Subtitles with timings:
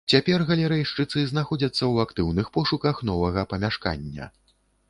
[0.11, 4.33] Цяпер галерэйшчыцы знаходзяцца ў актыўных пошуках новага памяшкання.